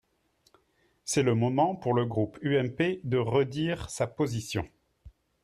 [1.05, 4.67] C’est le moment, pour le groupe UMP, de redire sa position.